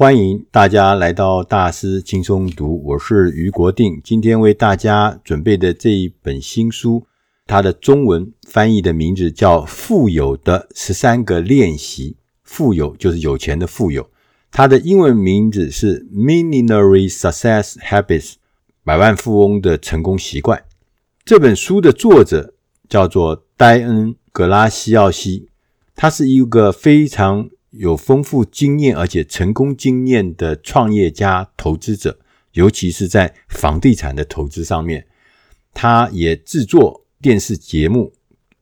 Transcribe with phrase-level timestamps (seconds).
[0.00, 4.00] 欢迎大家来到大师轻松读，我是余国定。
[4.02, 7.04] 今天为大家准备的这一本新书，
[7.46, 12.12] 它的中文翻译的名字叫《富有的十三个练习》。
[12.42, 14.08] 富有就是有钱的富有，
[14.50, 18.32] 它的英文名字是《Millionaire Success Habits》，
[18.82, 20.64] 百万富翁的成功习惯。
[21.26, 22.54] 这本书的作者
[22.88, 25.50] 叫做戴恩·格拉西奥西，
[25.94, 32.18] 他是一个非常有丰富经验而且成功经验的创业家、投资者，
[32.52, 35.06] 尤其是在房地产的投资上面，
[35.72, 38.12] 他也制作电视节目，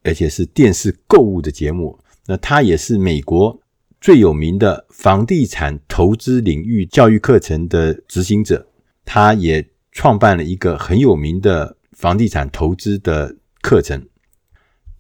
[0.03, 1.99] 而且是电视购物的节目。
[2.27, 3.59] 那他也是美国
[4.01, 8.69] 最有名的房地产投资领域教育课程的执行者，
[9.07, 14.07] 他也创办了一个很有名的房地产投资的课程。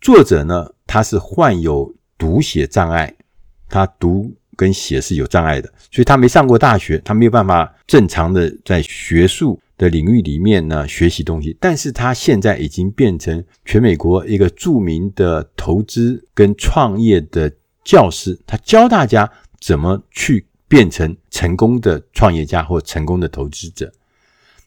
[0.00, 3.14] 作者呢，他是患有读写障碍。
[3.68, 11.56] 他读跟写是有障碍的，所以他没上过大学，他没有办法正常的在学术的领域里面呢学习东西。
[11.60, 17.52] 但是他现在已经变成全美国一个著名的投资跟创业的
[17.84, 19.30] 教师，他教大家
[19.60, 23.92] 怎么去变成成功的创业家或成功的投资者。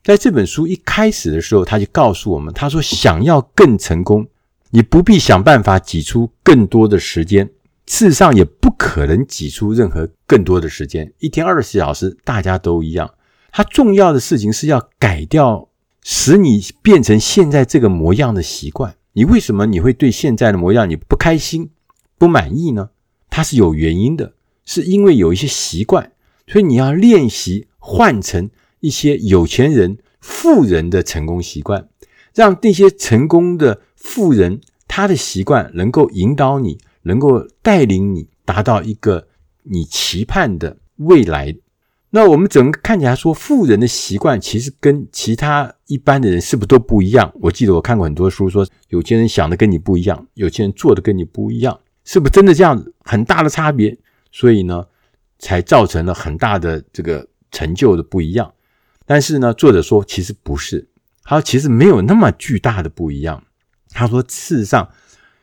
[0.04, 4.26] 在这本书一开始的时候，他就告诉我们，他说：“想要更成功，
[4.72, 7.48] 你不必想办法挤出更多的时间。”
[7.92, 13.16] 事实上也不可能挤出任何更多的时间，一天二十四小时，大家都一样。
[13.52, 15.68] 它重要的事情是要改掉
[16.02, 18.96] 使你变成现在这个模样的习惯。
[19.12, 21.70] 你为什么你会对现在的模样你不开心、
[22.18, 22.92] 不满意呢？
[23.30, 26.14] 它是有原因的，是因为有一些习惯，
[26.48, 31.90] 所以你要练习换成一些有钱人、富人的成功习惯，
[32.34, 36.78] 让那些成功的富人他的习惯能够引导你。
[37.04, 39.28] 能够带领你达到一个
[39.64, 41.56] 你期盼的未来。
[42.14, 47.32] 那我们整个看起来说，富人的习惯其实跟其他一般的人是不是都不一样？
[47.36, 52.94] 我记得我看过很多书，说有钱人想的跟你不一样，有钱人做的跟你不一样，是不是真的这样子？
[53.06, 53.98] 很大的差别，
[54.30, 54.86] 所以呢，
[55.40, 58.54] 才造成了很大的这个成就的不一样。
[59.06, 60.90] 但是呢，作者说其实不是，
[61.24, 63.42] 他说其实没有那么巨大的不一样。
[63.92, 64.90] 他说，事实上，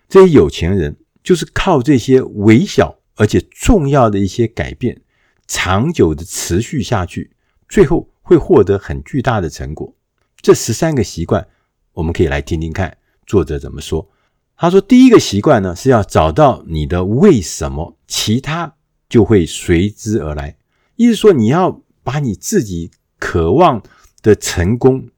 [0.07, 0.95] 这些有钱人。
[1.29, 4.99] 就是靠这些微小而且重要的一些改变，
[5.47, 7.33] 长久的持续下去，
[7.69, 9.95] 最后会获得很巨大的成果。
[10.41, 11.47] 这十三个习惯，
[11.93, 12.97] 我们可以来听听看
[13.27, 14.09] 作者怎么说。
[14.57, 20.57] 他说，第一个习惯呢，是要找到你的为什么，其他就会随之而来。
[20.97, 23.83] 意思说，你要把你自己渴望
[24.23, 25.11] 的成功，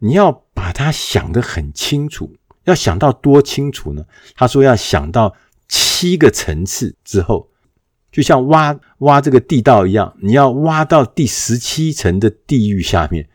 [0.00, 2.34] 你要把它想得很清楚。
[2.64, 4.04] 要想到多清楚呢？
[4.36, 5.34] 他说要想到
[5.68, 7.48] 七个层次之后，
[8.12, 13.28] 就像挖挖这个地道一样，你要挖到第十七层的地狱下面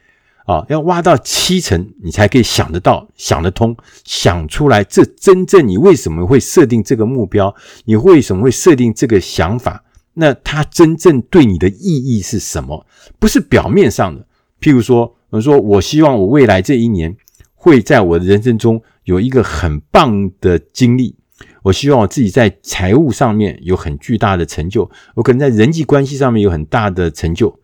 [0.45, 4.83] 啊，要挖到七层，你才可以想得到、想得通、想出来。
[4.83, 7.55] 这真正你为什么会设定这个目标？
[7.85, 9.83] 你为什么会设定这个想法？
[10.13, 12.85] 那它真正对你的意义是什么？
[13.17, 14.27] 不是表面上的。
[14.61, 17.15] 譬如说，我说我希望我未来这一年
[17.53, 18.81] 会在我的人生中。
[19.05, 21.15] 有一个很棒的经历，
[21.63, 27.59] 我希望我自己在财务上面有很巨大的成就，我可能在人际关系上面有很大的成就，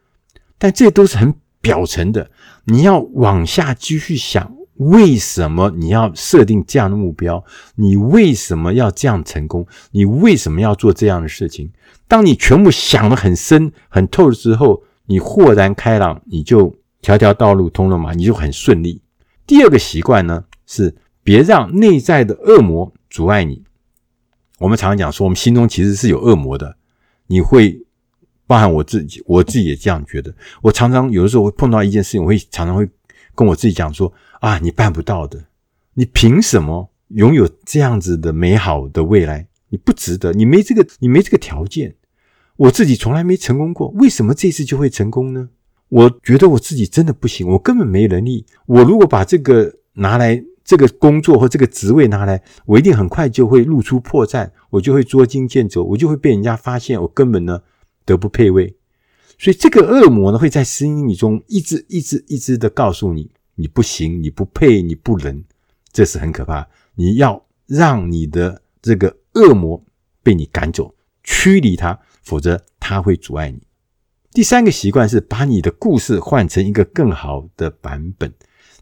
[0.57, 2.29] 但这都是很表层的。
[2.65, 7.43] 你要往下继续想，为什么你要设定这样的目标？
[7.75, 9.65] 你为什么要这样成功？
[9.91, 11.71] 你为什么要做这样的事情？
[12.07, 19.01] 当你全部想得很深很透的时候，你豁然开朗，你就条条道路通了嘛，你就很顺利。
[19.47, 20.95] 第二个习惯呢是。
[21.23, 23.63] 别让内在的恶魔阻碍你。
[24.59, 26.77] 我们常常讲说，我们心中其实是有恶魔的。
[27.27, 27.81] 你会
[28.45, 30.33] 包含我自己，我自己也这样觉得。
[30.61, 32.87] 我常常有的时候会碰到一件事情，我会常常会
[33.33, 35.43] 跟我自己讲说：啊，你办不到的，
[35.95, 39.47] 你凭什么拥有这样子的美好的未来？
[39.69, 41.95] 你不值得，你没这个，你没这个条件。
[42.57, 45.49] 我自己从来没成功过，为什么这次就会成功呢？
[45.89, 48.45] 我觉得我自己真的不行，我根本没能力。
[48.67, 50.43] 我如果把这个拿来。
[50.63, 57.61] 这个工作或这个职位拿来，我一定很快就会露出破绽，我就会捉襟见肘，我就会被人家发现，我根本呢
[58.05, 58.75] 德不配位。
[59.37, 65.43] 所以这个恶魔呢会在心里中一直一直一直的告诉你，你不行，你不配，你不能，
[65.91, 66.67] 这是很可怕。
[66.95, 69.83] 你要让你的这个恶魔
[70.21, 70.93] 被你赶走，
[71.23, 73.59] 驱离他，否则他会阻碍你。
[74.31, 78.31] 第三个习惯是把你的故事换成一个更好的版本。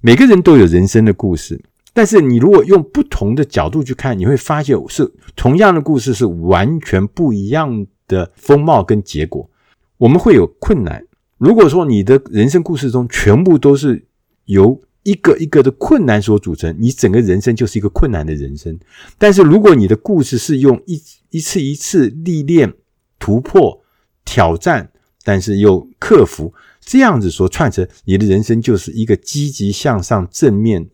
[0.01, 1.63] 每个人都有人生的故事。
[1.99, 9.49] 但是你如果用不同的角度去看，你会发现是同样的故事是完全不一样的风貌跟结果。
[9.97, 11.05] 我们会有困难。
[11.37, 14.05] 如果说你的人生故事中全部都是
[14.45, 18.79] 由一个一个的困难所组成，你整个人生就是一个困难的人生。
[19.17, 22.73] 但是如果你的故事是用一一次一次历练、
[23.19, 23.83] 突破、
[24.23, 24.89] 挑战，
[25.25, 30.87] 但是又克服这样子所串成，你的人生就是一个积极向上、正面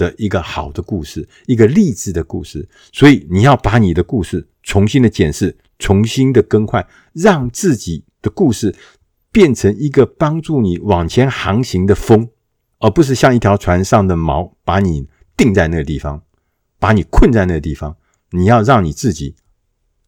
[0.00, 2.66] 的一个好的故事，一个励志的故事。
[2.90, 8.74] 所以你要把你的故事重新的检视、重新的更换，让自己的故事
[9.30, 12.30] 变成一个帮助你往前航行的风，
[12.78, 15.06] 而不是像一条船上的锚，把你
[15.36, 16.22] 定在那个地方，
[16.78, 17.96] 把你困在那个地方。
[18.30, 19.34] 你要让你自己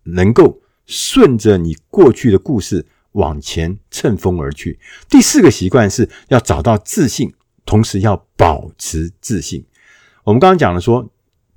[0.04, 2.86] 能够顺着你过去的故事。
[3.12, 4.78] 往前乘风而去。
[5.06, 7.30] 第四个习惯是要找到自信，
[7.66, 9.66] 同时要保持自信。
[10.24, 11.10] 我们刚刚讲了说，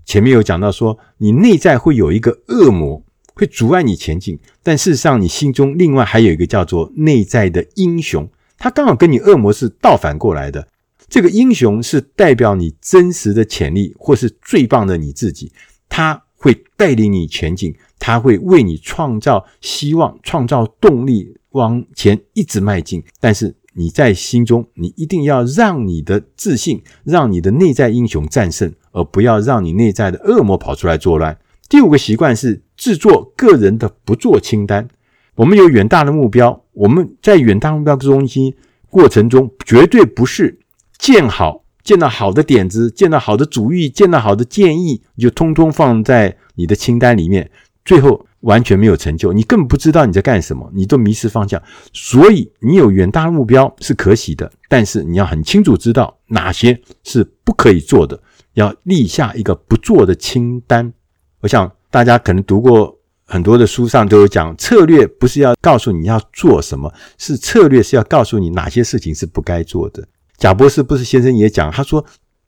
[0.05, 3.03] 前面有讲到说，你内在会有一个恶魔
[3.33, 10.67] 会阻碍你前进，但事实上你心中另外还有一个叫做内在的英雄，他刚好跟你恶魔是倒反过来的。
[11.07, 15.51] 这个英雄是代表你真实的潜力，或是最棒的你自己，
[15.87, 21.37] 他会带领你前进，他会为你创造希望，创造动力。
[21.51, 31.37] 往前一直迈进，但是你在心中，你一定要让你的自信，让你的内在英雄战胜，而不要让你内在的恶魔跑出来作乱。
[31.67, 34.87] 第五个习惯是制作个人的不做清单。
[35.35, 38.53] 我们有远大的目标，我们在远大目标中心
[38.89, 40.59] 过程中，绝对不是
[40.97, 47.51] 见好见到好的点子，见到好的主意，见到好的建议，就通通放在你的清单里面，
[47.83, 48.25] 最后。
[48.45, 51.61] 完全没有成就，你根本不知道你在干什么，你都迷失方向。
[51.91, 58.21] 所以，你有远大的目标是可喜的，但是你要很清楚知道哪些是不可以做的，
[58.53, 60.93] 要立下一个不做的清单。
[61.41, 62.95] 我想大家可能读过
[63.25, 70.07] 很多的书上都有讲，策略不是要告诉你要做什么，是策略是要告诉你哪些事情是不该做的。
[70.37, 72.05] 贾伯斯不是先生也讲，他说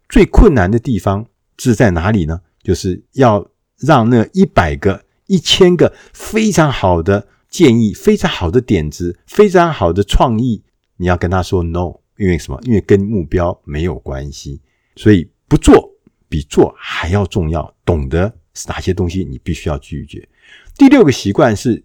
[0.10, 1.26] 最困难的地方
[1.58, 2.40] 是在哪里呢？
[2.62, 3.44] 就是要
[3.80, 5.07] 让那一百个。
[5.28, 10.64] 一千个非常好的建议，非常好的点子，非常好的创意，
[10.98, 12.60] 你要跟他说 no，因为什么？
[12.64, 14.60] 因为跟目标没有关系，
[14.96, 15.94] 所以不做
[16.28, 17.74] 比做还要重要。
[17.86, 18.34] 懂得
[18.68, 20.28] 哪些东西你必须要拒绝。
[20.76, 21.84] 第六个习惯是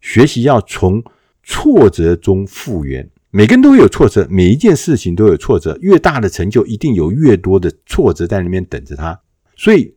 [0.00, 1.02] 学习要从
[1.42, 3.08] 挫折中复原。
[3.30, 5.76] 每个人都会有挫折，每一件事情都有挫折。
[5.80, 9.20] 越大的成就，一定有越多的挫折在那边等着他，
[9.56, 9.92] 所以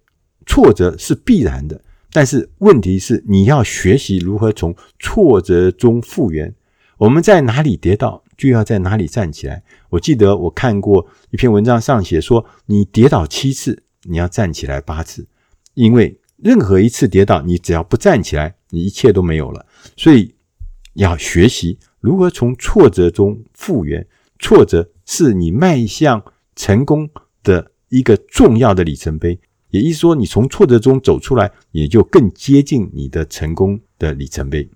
[0.47, 1.79] 挫折是必然的。
[2.17, 6.51] 但是问题是，你要学习如何从挫折中复原。
[6.97, 9.61] 我们在哪里跌倒，就要在哪里站起来。
[9.89, 15.27] 我记得我看过一篇文章上写说，你跌倒七次，你要站起来八次，
[15.75, 19.63] 因为任何一次跌倒，你只要不站起来，你一切都没有了。
[19.95, 20.33] 所以
[20.95, 24.07] 要学习如何从挫折中复原。
[24.39, 26.23] 挫折是你迈向
[26.55, 27.07] 成功
[27.43, 29.39] 的一个重要的里程碑。
[29.69, 34.69] 也意思说，你从挫折中走出来，也就更接近你的成功的里程碑。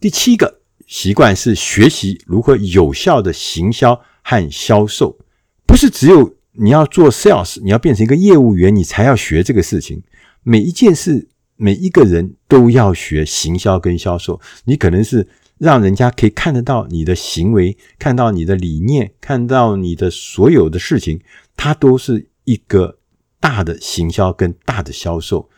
[0.00, 5.18] 第七个习惯是学习如何有效的行销和销售，
[5.66, 10.02] 不是只有你要做 sales，你要变成一个业务员，你才要学这个事情。
[10.42, 14.40] 每一件事，每一个人都要学行销跟销售。
[14.64, 15.28] 你可能是
[15.58, 21.20] 让人家可以看得到你的行为，看到你的理念，看到你的所有的事情，
[21.54, 22.98] 它都是一个。
[23.46, 25.48] 大的行销跟大的销售，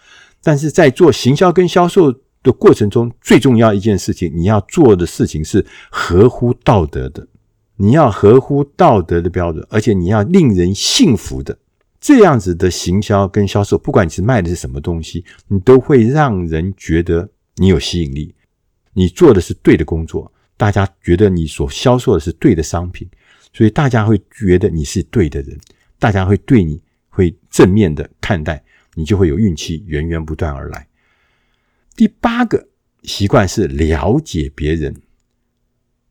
[0.42, 7.26] 但是在做行销跟销售的过程中，最重要一件事情，你要做的事情是合乎道德的，
[7.76, 11.56] 你要合乎道德的标准，而且你要令人信服的，
[11.98, 17.26] 这样子的行销跟销售，不管你是卖的是什么东西，你都会让人觉得
[17.56, 18.34] 你有吸引力，
[18.92, 23.08] 你做的是对的工作，大家觉得你所销售的是对的商品，
[23.54, 25.58] 所以大家会觉得你是对的人，
[25.98, 26.78] 大家会对你。
[27.50, 28.62] 正面的看待，
[28.94, 30.86] 你就会有运气源源不断而来。
[31.96, 32.68] 第八个
[33.02, 34.94] 习惯是了解别人。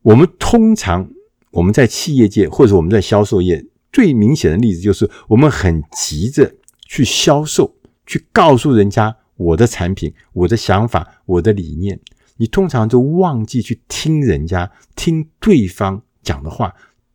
[0.02, 1.10] 我们通常
[1.50, 6.54] 我们在企业界或者我们在销售业，最明显的例子就是我们很急着
[6.86, 7.76] 去销售，
[8.06, 12.00] 去告诉人家我的产品、我的想法、我的理念。
[12.36, 16.74] 你通常就忘记去听人家、听对方讲的话，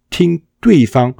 [0.09, 1.13] 听对方。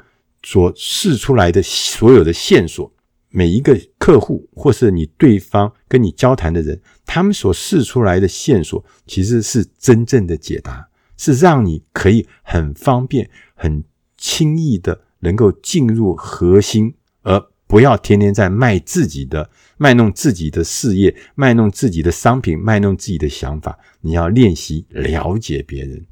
[0.45, 2.92] 所试出来的所有的线索，
[3.35, 10.87] 每一个客户或是你对方跟你交谈的人，他们所试出来的线索，其实是真正的解答，
[11.17, 13.83] 是让你可以很方便、很
[14.19, 23.79] 轻易的能够进入核心，而不要天天在卖自己的、卖弄自己的事业、卖弄自己的商品、卖弄自己的想法。
[24.01, 26.05] 你要练习了解别人。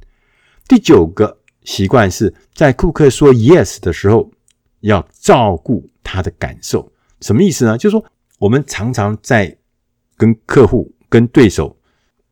[0.67, 4.31] 第九个习惯是在顾客说 yes 的时候，
[4.79, 6.90] 要照顾他的感受。
[7.21, 7.77] 什么意思呢？
[7.77, 8.05] 就是说，
[8.39, 9.57] 我们常常在
[10.17, 11.77] 跟客户、跟对手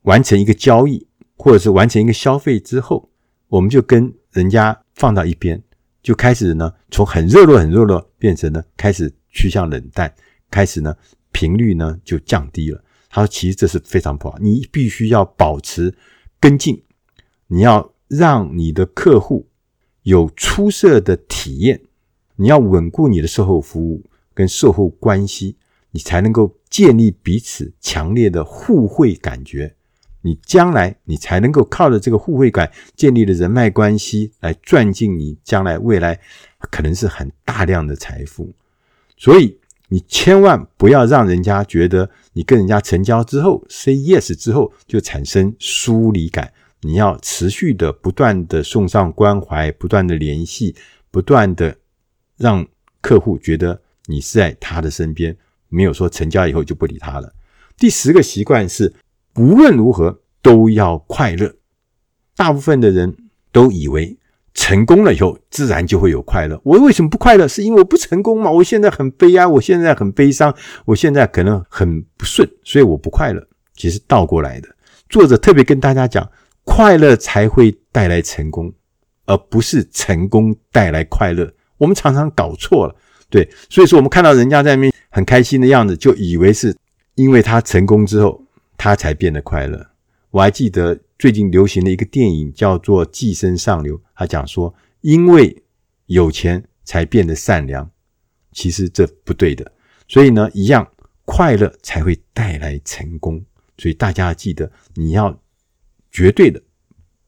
[0.01, 3.10] 完成一个交易，或者是完成一个消费之后，
[3.48, 5.62] 我们就跟人家放到一边，
[6.01, 10.13] 就开始呢，从很热络、很热络变成呢，开始趋向冷淡，
[10.50, 10.96] 开始呢，
[11.31, 12.84] 频率呢就降低了。
[13.12, 15.96] 他说：“其实这是非常不好，你必须要保持
[16.39, 16.84] 跟进，
[17.48, 19.48] 你要让你的客户
[20.03, 21.81] 有出色的体验，
[22.36, 24.05] 你要稳固你的售后服务
[24.39, 25.58] 跟售后关系，
[25.91, 29.75] 你才能够建立彼此强烈的互惠感觉。
[30.22, 36.19] 你将来你才能够靠着这个互惠感建立的人脉关系来赚进你将来未来
[36.72, 38.53] 可能是很大量的财富。
[39.17, 39.58] 所以。”
[39.91, 46.53] 你千万不要让人家觉得你跟人家成交之后，say yes 之后就产生疏离感。
[46.81, 50.75] 你要持续的、不断的送上关怀，不断的联系，
[51.10, 51.75] 不断的
[52.38, 52.67] 让
[53.01, 55.38] 客户觉得你是在他的身边，
[55.70, 57.32] 没有说成交以后就不理他了。
[57.78, 58.92] 第十个习惯是，
[59.36, 61.54] 无论如何都要快乐。
[62.36, 63.16] 大部分的人
[63.51, 64.18] 都以为。
[64.56, 66.60] 成功了以后，自然就会有快乐。
[66.66, 67.48] 我为什么不快乐？
[67.48, 68.51] 是因为我不成功嘛？
[68.51, 73.48] 我现在很悲哀，我现在很悲伤，我现在可能很不顺，所以我不快乐。
[73.75, 74.68] 其实倒过来的，
[75.08, 76.30] 作者特别跟大家讲，
[76.66, 78.74] 快乐才会带来成功，
[79.28, 81.50] 而不是成功带来快乐。
[81.78, 82.96] 我们常常搞错了，
[83.30, 83.50] 对。
[83.70, 86.76] 所以说，我们看到人家在那边很开心的样子，就以为是
[87.16, 88.44] 因为他成功之后，
[88.78, 89.88] 他才变得快乐。
[90.32, 91.00] 我还记得。
[91.20, 95.64] 最近流行的一个电影叫做《寄生上流》，他讲说，因为
[96.06, 97.92] 有钱才变得善良，
[98.54, 99.70] 其实这不对的。
[100.08, 100.90] 所以呢，一样
[101.26, 103.44] 快乐才会带来成功。
[103.78, 105.38] 所以大家记得，你要
[106.10, 106.62] 绝对的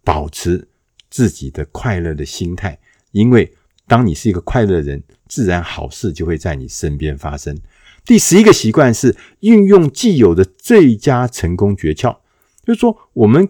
[0.06, 0.66] 保持
[1.10, 2.80] 自己的快乐的心态，
[3.12, 3.54] 因为
[3.92, 7.60] 当你是一个快乐的人，自然好事就会在你身边发生。
[8.06, 12.20] 第十一个习惯是运用既有的最佳成功诀窍，
[12.66, 13.50] 就是说我们。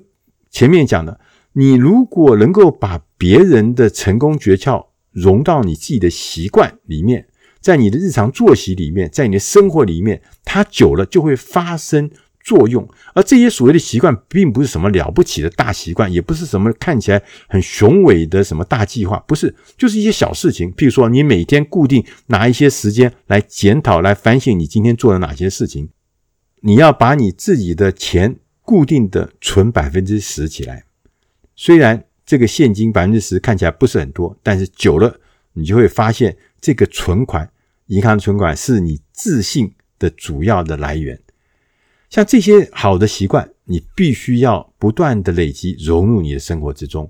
[0.49, 1.19] 前面讲的，
[1.53, 7.27] 你如果能够把别人的成功诀窍融到你自己的习惯里面，
[7.59, 12.09] 在你的日常作息里面，在你的生活里面，它久了就会发生
[12.43, 12.87] 作用。
[13.13, 20.71] 而这些所谓的习惯，并不是什么了不起的大习惯，也不是什么看起来很雄伟的什么大计划，不是，就是一些小事情。
[20.73, 25.89] 譬如说，你每天固定拿一些时间来检讨、来反省你今天做了哪些事情。
[26.61, 28.37] 你要把你自己的钱。
[28.63, 30.85] 固定的存百分之十起来，
[31.55, 35.19] 虽然这个现金百分之十看起来不是很多，但是久了
[35.53, 37.51] 你就会发现，这个存款，
[37.87, 41.19] 银行存款是你自信的主要的来源。
[42.11, 47.09] 像这些好的习惯，你必须要不断的累积，融入你的生活之中。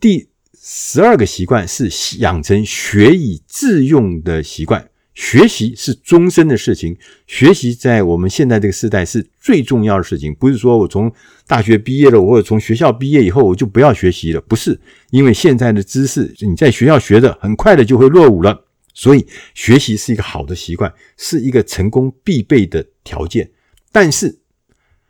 [0.00, 0.28] 第
[0.58, 4.88] 十二个习惯是养成学以致用的习惯。
[5.12, 10.34] 学习是终身的事情，学习在我们现在这个时代是最重要的事情。
[10.36, 11.12] 不是说我从
[11.46, 14.80] 大学毕业了，或者从学校毕业以后我就不要学习了，不是。
[15.10, 18.64] 因为现在的知识你在学校学的，很快的就会落伍了。
[18.94, 23.50] 所以学习是一个好的习惯，是一个成功必备的条件。
[23.92, 24.40] 但是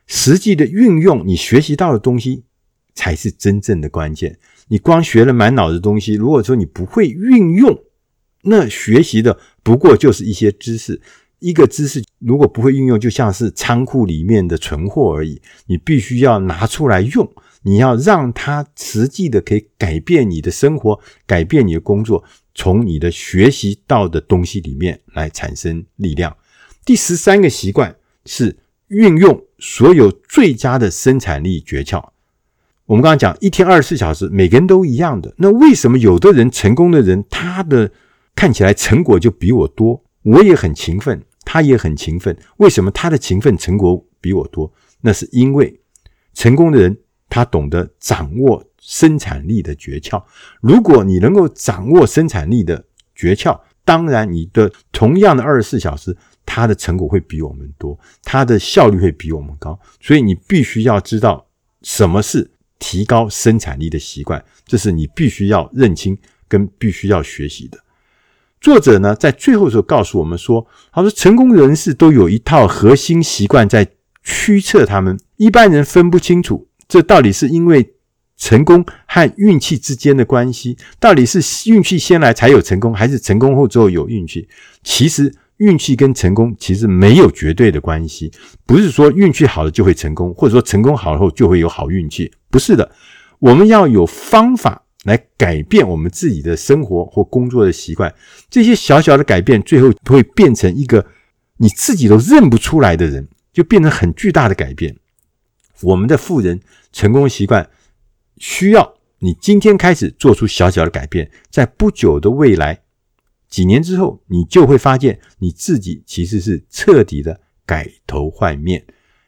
[0.06, 2.44] 实际的运用你学习到的东西，
[2.94, 4.38] 才是真正的关键。
[4.68, 7.82] 你光学了满脑子东西，如果说你不会运用，
[8.42, 11.00] 那学习的不过就是一些知识，
[11.40, 15.40] 一个知识如果不会运用，就像是仓库里面的存货而已。
[15.66, 17.30] 你必须要拿出来用，
[17.62, 26.36] 你要让它实际的可以改变你的生活，改变你的工作，从你的学习到的东西里面来产生力量。
[26.84, 27.94] 第十三个习惯
[28.24, 28.56] 是
[28.90, 32.10] 运用所有最佳的生产力诀窍。
[32.86, 37.92] 我们刚刚讲一天二十四小时，每个人都一样的，那为什么有的人成功的人他的
[38.34, 42.36] 看起来成果就比我多，我也很勤奋，他也很勤奋。
[42.56, 44.72] 为什么他的勤奋成果比我多？
[45.02, 45.80] 那是因为
[46.34, 50.24] 成功的人他懂得掌握生产力的诀窍。
[50.60, 59.78] 如果你能够掌握生产力的诀窍，当然你的同样的二十四小时，他的成果会比我们多，他的效率会比我们高。
[60.00, 61.46] 所以你必须要知道
[61.82, 66.16] 什么是提高生产力的习惯，这是你必须要认清
[66.48, 67.78] 跟必须要学习的。
[68.60, 73.86] 作者呢，在最后的时候告诉我们说：“他说，成功人士都有一套核心习惯在
[74.22, 77.94] 驱策他们，一般人分不清楚，这到底是因为
[78.36, 84.46] 成功和运气之间的关系，到底是运气先来才有成功，还是成功后之后有运气？
[84.82, 88.32] 其实，运气跟成功其实没有绝对的关系，
[88.66, 92.90] 不是说运气好了就会成功，或者说成功好了后就会有好运气，不是的。
[93.38, 98.14] 我们要有方法来改变我们自己的生活或工作的习惯。
[98.48, 101.04] 这些小小的改变，最后会变成一个
[101.58, 104.96] 你自己都认不出来的人，就变成很巨大的改变。
[105.82, 107.68] 我们的富人成功习惯
[108.38, 112.80] 需要你今天开始做出小小的改变，在不久的未来，
[113.50, 118.82] 几年之后，你就会发现你自己其实是彻底的改头换面。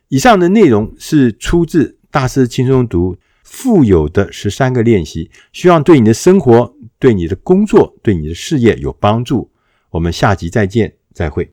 [0.08, 9.50] 以上的内容是出自大师轻松读《富有的十三个练习》，希望对你的生活、对你的工作、对你的事业有帮助。
[9.90, 11.52] 我们下集再见，再会。